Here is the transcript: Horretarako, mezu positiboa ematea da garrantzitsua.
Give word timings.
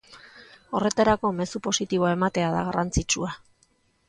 Horretarako, 0.79 1.31
mezu 1.41 1.61
positiboa 1.69 2.15
ematea 2.17 2.49
da 2.57 2.65
garrantzitsua. 2.71 3.31